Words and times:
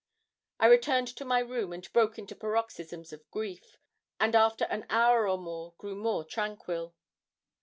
I 0.59 0.65
returned 0.65 1.09
to 1.09 1.25
my 1.25 1.37
room, 1.41 1.71
and 1.71 1.93
broke 1.93 2.17
into 2.17 2.35
paroxysms 2.35 3.13
of 3.13 3.29
grief, 3.29 3.77
and 4.19 4.35
after 4.35 4.65
an 4.65 4.87
hour 4.89 5.29
or 5.29 5.37
more 5.37 5.75
grew 5.77 5.93
more 5.95 6.23
tranquil. 6.25 6.95